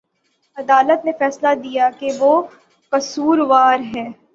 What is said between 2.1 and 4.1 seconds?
وہ قصوروار ہے